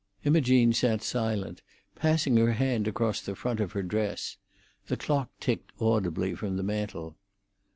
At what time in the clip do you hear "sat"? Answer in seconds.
0.73-1.03